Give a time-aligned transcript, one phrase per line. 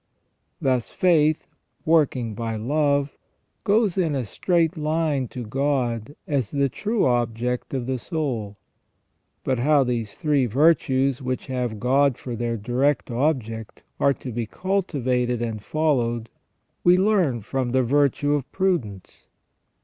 [0.59, 1.45] Thus faith
[1.85, 3.15] working by love
[3.63, 8.57] goes in a straight line to God as the true object of the soul.
[9.43, 14.47] But how these three virtues which have God for their direct object are to be
[14.47, 16.29] cultivated and followed,
[16.83, 19.27] we learn from the virtue of prudence.